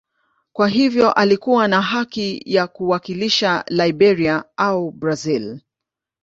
Kwa 0.53 0.67
hiyo 0.67 1.11
alikuwa 1.11 1.67
na 1.67 1.81
haki 1.81 2.41
ya 2.45 2.67
kuwakilisha 2.67 3.63
Liberia 3.67 4.43
au 4.57 4.91
Brazil. 4.91 5.59